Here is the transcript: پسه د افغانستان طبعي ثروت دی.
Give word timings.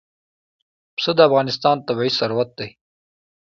پسه 0.95 1.11
د 1.17 1.19
افغانستان 1.27 1.77
طبعي 1.87 2.11
ثروت 2.19 2.49
دی. 2.59 2.69